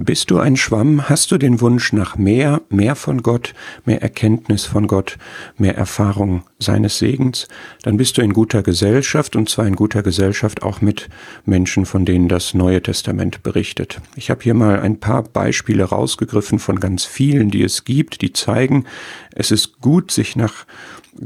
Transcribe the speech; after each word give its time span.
Bist 0.00 0.30
du 0.30 0.38
ein 0.38 0.56
Schwamm? 0.56 1.08
Hast 1.08 1.32
du 1.32 1.38
den 1.38 1.60
Wunsch 1.60 1.92
nach 1.92 2.16
mehr, 2.16 2.62
mehr 2.68 2.94
von 2.94 3.20
Gott, 3.20 3.52
mehr 3.84 4.00
Erkenntnis 4.00 4.64
von 4.64 4.86
Gott, 4.86 5.18
mehr 5.56 5.76
Erfahrung 5.76 6.44
seines 6.60 6.98
Segens? 6.98 7.48
Dann 7.82 7.96
bist 7.96 8.16
du 8.16 8.22
in 8.22 8.32
guter 8.32 8.62
Gesellschaft 8.62 9.34
und 9.34 9.48
zwar 9.48 9.66
in 9.66 9.74
guter 9.74 10.04
Gesellschaft 10.04 10.62
auch 10.62 10.80
mit 10.80 11.08
Menschen, 11.46 11.84
von 11.84 12.04
denen 12.04 12.28
das 12.28 12.54
Neue 12.54 12.80
Testament 12.80 13.42
berichtet. 13.42 14.00
Ich 14.14 14.30
habe 14.30 14.40
hier 14.40 14.54
mal 14.54 14.78
ein 14.78 15.00
paar 15.00 15.24
Beispiele 15.24 15.82
rausgegriffen 15.82 16.60
von 16.60 16.78
ganz 16.78 17.04
vielen, 17.04 17.50
die 17.50 17.64
es 17.64 17.82
gibt, 17.82 18.22
die 18.22 18.32
zeigen, 18.32 18.84
es 19.34 19.50
ist 19.50 19.80
gut, 19.80 20.12
sich 20.12 20.36
nach 20.36 20.64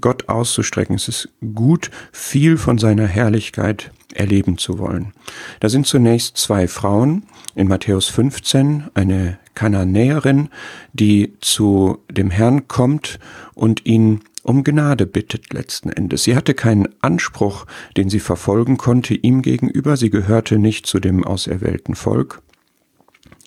Gott 0.00 0.28
auszustrecken. 0.28 0.96
Es 0.96 1.08
ist 1.08 1.28
gut, 1.54 1.90
viel 2.12 2.56
von 2.56 2.78
seiner 2.78 3.06
Herrlichkeit 3.06 3.90
erleben 4.14 4.58
zu 4.58 4.78
wollen. 4.78 5.12
Da 5.60 5.68
sind 5.68 5.86
zunächst 5.86 6.36
zwei 6.36 6.68
Frauen 6.68 7.24
in 7.54 7.68
Matthäus 7.68 8.08
15, 8.08 8.84
eine 8.94 9.38
Kananäerin, 9.54 10.48
die 10.92 11.34
zu 11.40 11.98
dem 12.10 12.30
Herrn 12.30 12.68
kommt 12.68 13.18
und 13.54 13.86
ihn 13.86 14.20
um 14.42 14.64
Gnade 14.64 15.06
bittet 15.06 15.52
letzten 15.52 15.90
Endes. 15.90 16.24
Sie 16.24 16.34
hatte 16.34 16.54
keinen 16.54 16.88
Anspruch, 17.00 17.66
den 17.96 18.10
sie 18.10 18.20
verfolgen 18.20 18.76
konnte 18.76 19.14
ihm 19.14 19.42
gegenüber, 19.42 19.96
sie 19.96 20.10
gehörte 20.10 20.58
nicht 20.58 20.86
zu 20.86 20.98
dem 20.98 21.24
auserwählten 21.24 21.94
Volk, 21.94 22.42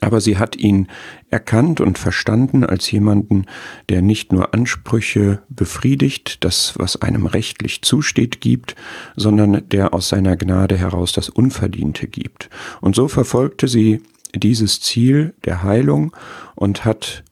aber 0.06 0.22
sie 0.22 0.38
hat 0.38 0.56
ihn 0.56 0.88
erkannt 1.32 1.82
und 1.82 1.98
verstanden 1.98 2.64
als 2.64 2.92
jemanden, 2.92 3.48
der 3.90 4.04
nicht 4.04 4.32
nur 4.32 4.54
Ansprüche 4.54 5.42
befriedigt, 5.50 6.44
das, 6.44 6.76
was 6.78 7.02
einem 7.02 7.26
rechtlich 7.26 7.82
zusteht, 7.82 8.40
gibt, 8.40 8.76
sondern 9.16 9.68
der 9.70 9.96
aus 9.96 10.10
seiner 10.10 10.38
Gnade 10.38 10.78
heraus 10.78 11.12
das 11.12 11.28
Unverdiente 11.28 12.08
gibt. 12.08 12.52
Und 12.82 12.96
so 12.96 13.08
verfolgte 13.08 13.68
sie 13.68 14.04
dieses 14.36 14.80
Ziel 14.80 15.34
der 15.44 15.64
Heilung 15.64 16.16
und 16.54 16.86
hat 16.86 17.24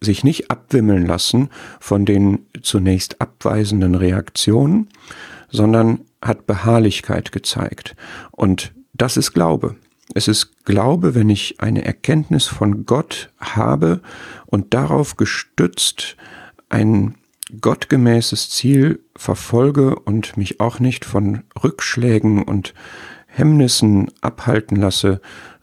sich 0.00 0.24
nicht 0.24 0.50
abwimmeln 0.50 1.06
lassen 1.06 1.50
von 1.78 2.04
den 2.04 2.46
zunächst 2.62 3.20
abweisenden 3.20 3.94
Reaktionen, 3.94 4.88
sondern 5.50 6.00
hat 6.20 6.46
Beharrlichkeit 6.46 7.30
gezeigt. 7.30 7.94
Und 8.32 8.72
das 8.92 9.16
ist 9.16 9.32
Glaube. 9.34 9.76
Es 10.14 10.28
ist 10.28 10.64
Glaube, 10.64 11.14
wenn 11.14 11.30
ich 11.30 11.60
eine 11.60 11.84
Erkenntnis 11.84 12.46
von 12.46 12.86
Gott 12.86 13.30
habe 13.38 14.00
und 14.46 14.74
darauf 14.74 15.16
gestützt 15.16 16.16
ein 16.68 17.14
gottgemäßes 17.60 18.50
Ziel 18.50 19.00
verfolge 19.16 19.98
und 19.98 20.36
mich 20.36 20.60
auch 20.60 20.80
nicht 20.80 21.04
von 21.04 21.42
Rückschlägen 21.62 22.42
und 22.42 22.74
Hemmnissen 23.26 24.10
abhalten 24.20 24.76
lasse, 24.76 25.20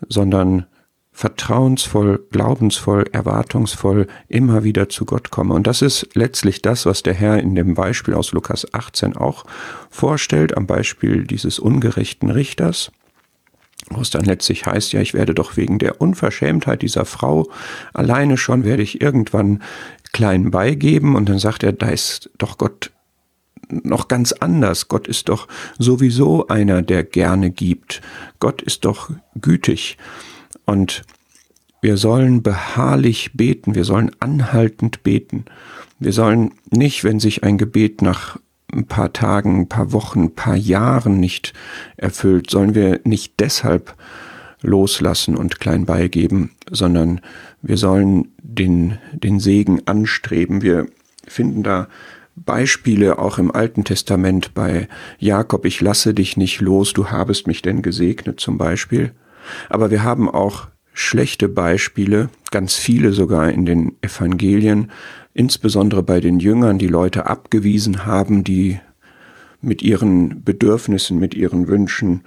sondern 0.08 0.66
vertrauensvoll, 1.12 2.26
glaubensvoll, 2.32 3.06
erwartungsvoll 3.12 4.08
immer 4.28 4.64
wieder 4.64 4.90
zu 4.90 5.06
Gott 5.06 5.32
komme. 5.32 5.54
Und 5.54 5.66
das 5.66 5.82
ist 5.82 6.10
letztlich 6.14 6.62
das, 6.62 6.86
was 6.86 7.04
der 7.04 7.14
Herr 7.14 7.40
in 7.40 7.56
dem 7.56 7.74
Beispiel 7.74 8.14
aus 8.14 8.34
Lukas 8.34 8.74
18 8.74 9.16
auch 9.16 9.46
vorstellt, 9.90 10.58
am 10.58 10.68
Beispiel 10.68 11.24
dieses 11.24 11.58
ungerechten 11.58 12.30
Richters 12.32 12.92
wo 13.90 14.02
es 14.02 14.10
dann 14.10 14.26
letztlich 14.26 14.66
heißt, 14.66 14.94
ja, 14.94 15.02
ich 15.02 15.14
werde 15.14 15.34
doch 15.34 15.58
wegen 15.58 15.80
der 15.80 16.02
Unverschämtheit 16.02 16.82
dieser 16.82 17.06
Frau 17.06 17.50
alleine 17.94 18.38
schon 18.38 18.64
werde 18.64 18.84
ich 18.84 19.02
irgendwann 19.02 19.62
klein 20.12 20.52
beigeben 20.52 21.16
und 21.16 21.30
dann 21.30 21.40
sagt 21.40 21.64
er, 21.64 21.74
da 21.74 21.90
ist 21.90 22.30
doch 22.38 22.58
Gott 22.58 22.92
noch 23.70 24.08
ganz 24.08 24.32
anders. 24.32 24.88
Gott 24.88 25.08
ist 25.08 25.30
doch 25.30 25.48
sowieso 25.78 26.48
einer, 26.48 26.82
der 26.82 27.04
gerne 27.04 27.50
gibt. 27.52 28.02
Gott 28.40 28.62
ist 28.62 28.86
doch 28.86 29.12
gütig 29.40 29.98
und 30.66 31.04
wir 31.82 31.98
sollen 31.98 32.42
beharrlich 32.42 33.32
beten, 33.34 33.76
wir 33.76 33.86
sollen 33.86 34.12
anhaltend 34.20 35.04
beten. 35.04 35.46
Wir 36.00 36.14
sollen 36.14 36.52
nicht, 36.72 37.04
wenn 37.04 37.20
sich 37.20 37.44
ein 37.44 37.58
Gebet 37.58 38.02
nach 38.02 38.40
ein 38.74 38.86
paar 38.86 39.14
Tagen, 39.14 39.62
ein 39.62 39.70
paar 39.70 39.92
Wochen, 39.92 40.24
ein 40.24 40.36
paar 40.36 40.56
Jahren 40.56 41.20
nicht 41.20 41.54
erfüllt, 41.98 42.50
sollen 42.50 42.76
wir 42.76 43.00
nicht 43.04 43.40
deshalb 43.40 43.96
loslassen 44.62 45.36
und 45.36 45.60
klein 45.60 45.86
beigeben, 45.86 46.52
sondern 46.70 47.22
wir 47.62 47.78
sollen 47.78 48.30
den, 48.42 48.98
den 49.12 49.40
Segen 49.40 49.82
anstreben. 49.86 50.62
Wir 50.62 50.88
finden 51.28 51.64
da 51.64 51.88
Beispiele 52.36 53.20
auch 53.20 53.38
im 53.38 53.52
Alten 53.52 53.84
Testament 53.84 54.54
bei 54.54 54.88
Jakob, 55.20 55.66
ich 55.66 55.80
lasse 55.82 56.14
dich 56.14 56.36
nicht 56.36 56.62
los, 56.62 56.94
du 56.94 57.10
habest 57.10 57.48
mich 57.48 57.62
denn 57.62 57.82
gesegnet 57.82 58.40
zum 58.40 58.58
Beispiel. 58.58 59.12
Aber 59.70 59.90
wir 59.90 60.04
haben 60.04 60.30
auch 60.30 60.68
schlechte 60.94 61.48
Beispiele, 61.48 62.30
ganz 62.52 62.76
viele 62.76 63.14
sogar 63.14 63.52
in 63.52 63.66
den 63.66 63.96
Evangelien, 64.02 64.92
insbesondere 65.36 66.02
bei 66.02 66.20
den 66.20 66.40
Jüngern, 66.40 66.80
die 66.80 66.88
Leute 66.88 67.28
abgewiesen 67.28 68.08
haben, 68.08 68.44
die 68.44 68.80
mit 69.62 69.84
ihren 69.84 70.44
Bedürfnissen, 70.44 71.20
mit 71.20 71.36
ihren 71.36 71.68
Wünschen 71.68 72.22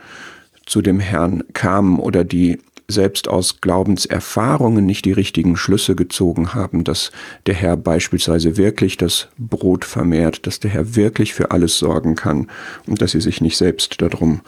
zu 0.67 0.83
dem 0.83 1.01
Herrn 1.01 1.43
kamen 1.55 1.99
oder 1.99 2.23
die 2.23 2.59
selbst 2.91 3.29
aus 3.29 3.61
Glaubenserfahrungen 3.61 4.85
nicht 4.85 5.05
die 5.05 5.13
richtigen 5.13 5.57
Schlüsse 5.57 5.95
gezogen 5.95 6.55
haben, 6.55 6.85
dass 6.85 7.13
der 7.47 7.55
Herr 7.55 7.77
beispielsweise 7.77 8.57
wirklich 8.57 8.97
das 8.97 9.29
Brot 9.37 9.85
vermehrt, 9.85 10.47
dass 10.47 10.61
der 10.61 10.71
Herr 10.71 10.97
wirklich 10.97 11.35
für 11.35 11.51
alles 11.51 11.79
sorgen 11.79 12.15
kann 12.15 12.49
und 12.87 13.03
dass 13.03 13.13
sie 13.13 13.21
sich 13.21 13.41
nicht 13.43 13.59
selbst 13.59 14.01
darum 14.01 14.41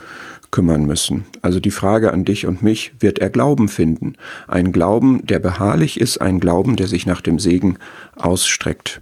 kümmern 0.51 0.85
müssen. 0.85 1.25
Also 1.43 1.61
die 1.61 1.71
Frage 1.71 2.13
an 2.13 2.25
dich 2.25 2.47
und 2.47 2.63
mich, 2.63 2.93
wird 3.01 3.19
er 3.19 3.31
Glauben 3.31 3.69
finden? 3.69 4.15
Ein 4.49 4.73
Glauben, 4.73 5.25
der 5.27 5.39
beharrlich 5.39 6.01
ist, 6.01 6.19
ein 6.19 6.41
Glauben, 6.41 6.77
der 6.77 6.87
sich 6.87 7.07
nach 7.07 7.21
dem 7.21 7.39
Segen 7.39 7.79
ausstreckt. 8.17 9.01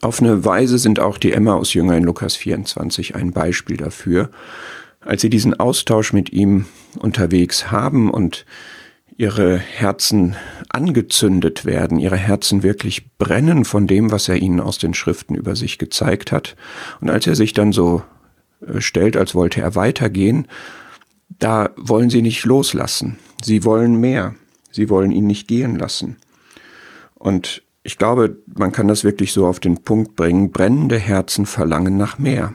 Auf 0.00 0.20
eine 0.20 0.44
Weise 0.44 0.78
sind 0.78 0.98
auch 0.98 1.16
die 1.16 1.32
Emmaus-Jünger 1.32 1.96
in 1.96 2.04
Lukas 2.04 2.34
24 2.36 3.14
ein 3.14 3.32
Beispiel 3.32 3.76
dafür. 3.76 4.30
Als 5.00 5.22
sie 5.22 5.30
diesen 5.30 5.58
Austausch 5.58 6.12
mit 6.12 6.32
ihm 6.32 6.66
unterwegs 6.98 7.70
haben 7.70 8.10
und 8.10 8.44
ihre 9.16 9.58
Herzen 9.58 10.34
angezündet 10.68 11.64
werden, 11.64 11.98
ihre 11.98 12.16
Herzen 12.16 12.62
wirklich 12.62 13.16
brennen 13.18 13.64
von 13.64 13.86
dem, 13.86 14.10
was 14.10 14.28
er 14.28 14.36
ihnen 14.36 14.58
aus 14.58 14.78
den 14.78 14.94
Schriften 14.94 15.34
über 15.34 15.54
sich 15.54 15.78
gezeigt 15.78 16.32
hat. 16.32 16.56
Und 17.00 17.10
als 17.10 17.26
er 17.26 17.36
sich 17.36 17.52
dann 17.52 17.72
so 17.72 18.02
stellt, 18.78 19.16
als 19.16 19.34
wollte 19.34 19.60
er 19.60 19.74
weitergehen, 19.74 20.46
da 21.38 21.70
wollen 21.76 22.10
sie 22.10 22.22
nicht 22.22 22.44
loslassen. 22.44 23.18
Sie 23.42 23.64
wollen 23.64 23.96
mehr. 23.96 24.34
Sie 24.70 24.88
wollen 24.88 25.10
ihn 25.10 25.26
nicht 25.26 25.48
gehen 25.48 25.76
lassen. 25.76 26.16
Und 27.14 27.62
ich 27.82 27.98
glaube, 27.98 28.38
man 28.46 28.72
kann 28.72 28.88
das 28.88 29.04
wirklich 29.04 29.32
so 29.32 29.46
auf 29.46 29.60
den 29.60 29.82
Punkt 29.82 30.16
bringen. 30.16 30.50
Brennende 30.50 30.98
Herzen 30.98 31.46
verlangen 31.46 31.96
nach 31.96 32.18
mehr. 32.18 32.54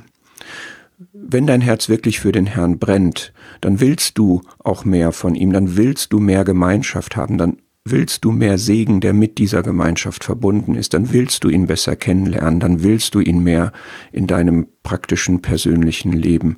Wenn 1.11 1.45
dein 1.45 1.61
Herz 1.61 1.89
wirklich 1.89 2.19
für 2.19 2.31
den 2.31 2.47
Herrn 2.47 2.79
brennt, 2.79 3.33
dann 3.61 3.79
willst 3.79 4.17
du 4.17 4.41
auch 4.59 4.85
mehr 4.85 5.11
von 5.11 5.35
ihm, 5.35 5.51
dann 5.51 5.75
willst 5.75 6.13
du 6.13 6.19
mehr 6.19 6.43
Gemeinschaft 6.43 7.15
haben, 7.15 7.37
dann 7.37 7.57
willst 7.91 8.25
du 8.25 8.31
mehr 8.31 8.57
Segen, 8.57 9.01
der 9.01 9.13
mit 9.13 9.37
dieser 9.37 9.63
Gemeinschaft 9.63 10.23
verbunden 10.23 10.75
ist, 10.75 10.93
dann 10.93 11.11
willst 11.13 11.43
du 11.43 11.49
ihn 11.49 11.67
besser 11.67 11.95
kennenlernen, 11.95 12.59
dann 12.59 12.83
willst 12.83 13.15
du 13.15 13.19
ihn 13.19 13.43
mehr 13.43 13.71
in 14.11 14.27
deinem 14.27 14.67
praktischen 14.83 15.41
persönlichen 15.41 16.11
Leben 16.11 16.57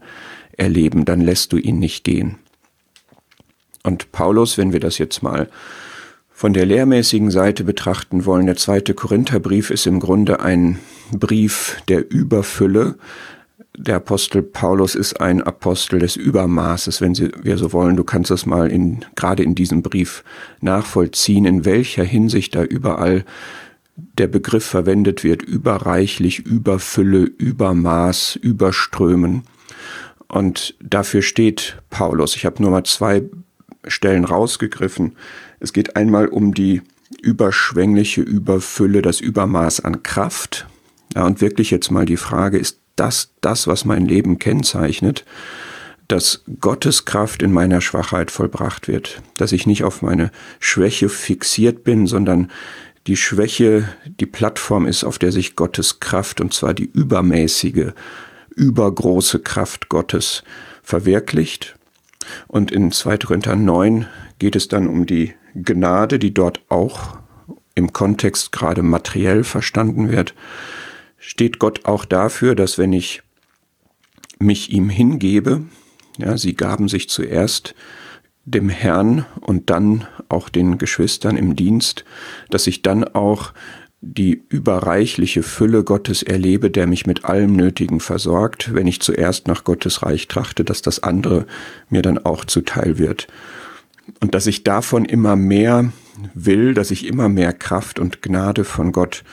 erleben, 0.58 1.06
dann 1.06 1.22
lässt 1.22 1.54
du 1.54 1.58
ihn 1.58 1.80
nicht 1.80 2.04
gehen. 2.04 2.38
Und 3.84 4.12
Paulus, 4.12 4.58
wenn 4.58 4.74
wir 4.74 4.80
das 4.80 4.98
jetzt 4.98 5.24
mal 5.24 5.50
von 6.30 6.54
der 6.54 6.66
lehrmäßigen 6.66 7.32
Seite 7.32 7.64
betrachten 7.64 8.26
wollen, 8.26 8.46
der 8.46 8.56
zweite 8.56 8.94
Korintherbrief 8.94 9.72
ist 9.72 9.88
im 9.88 10.00
Grunde 10.00 10.40
ein 10.40 10.80
Brief 11.12 11.82
der 11.88 12.10
Überfülle, 12.10 12.96
der 13.80 13.96
Apostel 13.96 14.44
Paulus 14.44 14.94
ist 14.94 15.22
ein 15.22 15.42
Apostel 15.42 16.00
des 16.00 16.18
Übermaßes, 16.18 17.00
wenn 17.00 17.16
Sie, 17.16 17.32
wir 17.42 17.58
so 17.58 17.72
wollen. 17.72 17.96
Du 17.96 18.04
kannst 18.04 18.30
das 18.30 18.46
mal 18.46 18.70
in, 18.70 19.06
gerade 19.16 19.42
in 19.42 19.56
diesem 19.56 19.84
Brief 19.84 20.26
nachvollziehen, 20.60 21.46
in 21.46 21.64
welcher 21.64 22.04
Hinsicht 22.04 22.56
da 22.56 22.64
überall 22.64 23.24
der 23.96 24.28
Begriff 24.28 24.66
verwendet 24.66 25.24
wird, 25.24 25.44
überreichlich, 25.44 26.40
Überfülle, 26.40 27.20
Übermaß, 27.20 28.36
Überströmen. 28.36 29.44
Und 30.28 30.76
dafür 30.82 31.22
steht 31.22 31.82
Paulus. 31.90 32.36
Ich 32.36 32.46
habe 32.46 32.62
nur 32.62 32.72
mal 32.72 32.84
zwei 32.84 33.24
Stellen 33.88 34.26
rausgegriffen. 34.26 35.16
Es 35.62 35.72
geht 35.72 35.96
einmal 35.96 36.28
um 36.28 36.54
die 36.54 36.82
überschwängliche 37.22 38.22
Überfülle, 38.22 39.02
das 39.02 39.22
Übermaß 39.22 39.80
an 39.86 40.04
Kraft. 40.04 40.68
Ja, 41.16 41.26
und 41.26 41.42
wirklich 41.42 41.72
jetzt 41.72 41.92
mal 41.92 42.06
die 42.06 42.18
Frage, 42.18 42.58
ist 42.58 42.80
das 42.96 43.32
das, 43.42 43.68
was 43.68 43.86
mein 43.86 44.06
Leben 44.06 44.40
kennzeichnet, 44.40 45.26
dass 46.08 46.44
Gottes 46.60 47.06
Kraft 47.06 47.42
in 47.42 47.52
meiner 47.52 47.82
Schwachheit 47.82 48.32
vollbracht 48.32 48.88
wird, 48.88 49.22
dass 49.38 49.52
ich 49.52 49.68
nicht 49.68 49.84
auf 49.84 50.02
meine 50.02 50.32
Schwäche 50.60 51.08
fixiert 51.08 51.84
bin, 51.84 52.08
sondern 52.08 52.52
die 53.08 53.16
Schwäche 53.16 53.88
die 54.06 54.26
Plattform 54.26 54.86
ist, 54.86 55.04
auf 55.04 55.18
der 55.18 55.32
sich 55.32 55.56
Gottes 55.56 56.00
Kraft, 56.00 56.42
und 56.42 56.54
zwar 56.54 56.74
die 56.74 56.90
übermäßige, 56.92 57.94
übergroße 58.56 59.40
Kraft 59.40 59.90
Gottes 59.90 60.44
verwirklicht. 60.84 61.76
Und 62.48 62.72
in 62.72 62.92
2. 62.92 63.18
Korinther 63.18 63.56
9 63.56 64.08
geht 64.38 64.56
es 64.56 64.68
dann 64.68 64.88
um 64.88 65.06
die 65.06 65.34
Gnade, 65.56 66.20
die 66.20 66.34
dort 66.34 66.62
auch 66.70 67.18
im 67.76 67.94
Kontext 67.94 68.52
gerade 68.52 68.84
materiell 68.84 69.44
verstanden 69.44 70.10
wird. 70.12 70.34
Steht 71.20 71.60
Gott 71.60 71.86
auch 71.86 72.06
dafür, 72.06 72.56
dass 72.56 72.78
wenn 72.78 72.94
ich 72.94 73.22
mich 74.40 74.72
ihm 74.72 74.90
hingebe, 74.90 75.64
ja, 76.18 76.38
sie 76.38 76.56
gaben 76.56 76.88
sich 76.88 77.10
zuerst 77.10 77.76
dem 78.46 78.70
Herrn 78.70 79.26
und 79.42 79.70
dann 79.70 80.08
auch 80.28 80.50
den 80.50 80.78
Geschwistern 80.78 81.38
im 81.38 81.56
Dienst, 81.56 82.06
dass 82.50 82.68
ich 82.68 82.82
dann 82.82 83.04
auch 83.04 83.54
die 84.02 84.44
überreichliche 84.48 85.44
Fülle 85.44 85.84
Gottes 85.84 86.24
erlebe, 86.24 86.72
der 86.72 86.88
mich 86.88 87.06
mit 87.06 87.26
allem 87.26 87.54
Nötigen 87.54 88.00
versorgt, 88.00 88.74
wenn 88.74 88.88
ich 88.88 89.02
zuerst 89.02 89.48
nach 89.48 89.66
Gottes 89.66 90.04
Reich 90.04 90.30
trachte, 90.30 90.64
dass 90.64 90.82
das 90.82 91.04
andere 91.04 91.46
mir 91.90 92.02
dann 92.02 92.18
auch 92.18 92.46
zuteil 92.46 92.98
wird. 92.98 93.28
Und 94.22 94.34
dass 94.34 94.48
ich 94.48 94.64
davon 94.64 95.06
immer 95.06 95.36
mehr 95.36 95.92
will, 96.34 96.74
dass 96.74 96.92
ich 96.92 97.06
immer 97.06 97.28
mehr 97.28 97.54
Kraft 97.54 98.00
und 98.00 98.22
Gnade 98.22 98.64
von 98.64 98.92
Gott 98.94 99.24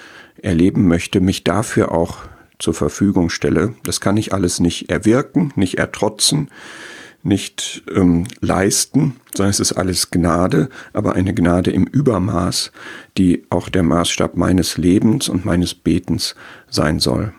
erleben 0.42 0.86
möchte, 0.88 1.20
mich 1.20 1.44
dafür 1.44 1.92
auch 1.92 2.18
zur 2.58 2.74
Verfügung 2.74 3.30
stelle. 3.30 3.74
Das 3.84 4.00
kann 4.00 4.16
ich 4.16 4.32
alles 4.32 4.60
nicht 4.60 4.90
erwirken, 4.90 5.52
nicht 5.56 5.78
ertrotzen, 5.78 6.48
nicht 7.22 7.82
ähm, 7.94 8.26
leisten, 8.40 9.16
sondern 9.34 9.50
es 9.50 9.60
ist 9.60 9.72
alles 9.72 10.10
Gnade, 10.10 10.68
aber 10.92 11.14
eine 11.14 11.34
Gnade 11.34 11.70
im 11.72 11.84
Übermaß, 11.84 12.72
die 13.18 13.44
auch 13.50 13.68
der 13.68 13.82
Maßstab 13.82 14.36
meines 14.36 14.78
Lebens 14.78 15.28
und 15.28 15.44
meines 15.44 15.74
Betens 15.74 16.34
sein 16.68 17.00
soll. 17.00 17.32